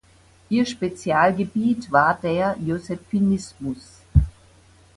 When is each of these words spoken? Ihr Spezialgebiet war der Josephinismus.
Ihr 0.49 0.65
Spezialgebiet 0.65 1.91
war 1.91 2.15
der 2.19 2.55
Josephinismus. 2.65 3.97